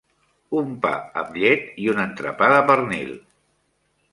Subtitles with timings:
[0.61, 3.13] Un pa amb llet i un entrepà de pernil.